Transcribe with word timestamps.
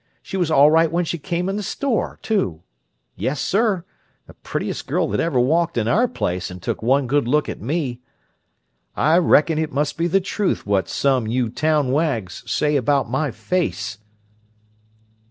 She 0.23 0.35
was 0.35 0.49
all 0.49 0.71
right 0.71 0.91
when 0.91 1.05
she 1.05 1.19
come 1.19 1.47
in 1.47 1.57
the 1.57 1.61
store, 1.61 2.17
too. 2.23 2.63
Yes, 3.15 3.39
sir; 3.39 3.85
the 4.25 4.33
prettiest 4.33 4.87
girl 4.87 5.07
that 5.09 5.19
ever 5.19 5.39
walked 5.39 5.77
in 5.77 5.87
our 5.87 6.07
place 6.07 6.49
and 6.49 6.59
took 6.59 6.81
one 6.81 7.05
good 7.05 7.27
look 7.27 7.47
at 7.47 7.61
me. 7.61 8.01
I 8.95 9.19
reckon 9.19 9.59
it 9.59 9.71
must 9.71 9.97
be 9.99 10.07
the 10.07 10.19
truth 10.19 10.65
what 10.65 10.89
some 10.89 11.27
you 11.27 11.49
town 11.49 11.91
wags 11.91 12.41
say 12.47 12.77
about 12.77 13.11
my 13.11 13.29
face!" 13.29 13.99